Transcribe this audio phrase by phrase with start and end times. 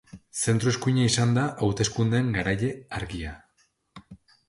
[0.45, 3.39] Zentro eskuina izan da hauteskundeen garaile argia.